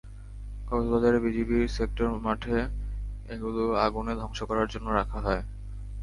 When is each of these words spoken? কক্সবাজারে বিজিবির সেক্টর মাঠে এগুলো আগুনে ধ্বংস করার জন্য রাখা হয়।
কক্সবাজারে 0.67 1.19
বিজিবির 1.25 1.63
সেক্টর 1.77 2.07
মাঠে 2.25 2.57
এগুলো 3.25 3.63
আগুনে 3.85 4.13
ধ্বংস 4.19 4.39
করার 4.49 4.67
জন্য 4.73 4.87
রাখা 4.99 5.19
হয়। 5.25 5.43